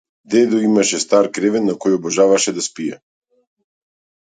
Дедо 0.31 0.57
имаше 0.69 0.99
стар 1.03 1.29
кревет 1.35 1.67
на 1.67 1.77
кој 1.85 1.99
обожаваше 1.99 2.57
да 2.59 2.67
спие. 2.71 3.01